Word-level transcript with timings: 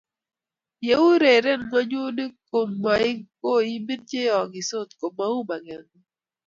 yeiurerenen 0.87 1.61
ng'onyuni 1.67 2.25
ko 2.47 2.59
mokoimin 2.81 4.01
cheyookisot 4.09 4.89
komou 4.99 5.37
makeng'ung 5.49 6.03